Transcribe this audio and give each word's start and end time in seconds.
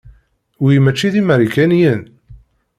Wi 0.61 0.73
mačči 0.85 1.09
d 1.13 1.15
imarikaniyen? 1.21 2.01